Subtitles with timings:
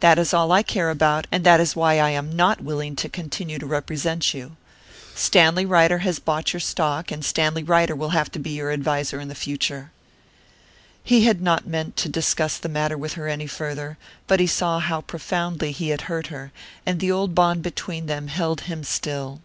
[0.00, 2.96] "That is all that I care about, and that is why I am not willing
[2.96, 4.56] to continue to represent you.
[5.14, 9.20] Stanley Ryder has bought your stock, and Stanley Ryder will have to be your adviser
[9.20, 9.92] in the future."
[11.04, 13.96] He had not meant to discuss the matter with her any further,
[14.26, 16.50] but he saw how profoundly he had hurt her,
[16.84, 19.40] and the old bond between them held him still.